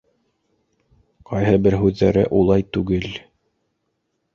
[1.31, 3.11] —Ҡайһы бер һүҙҙәре улай түгел.